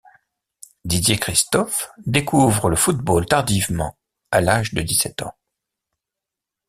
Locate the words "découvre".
2.07-2.69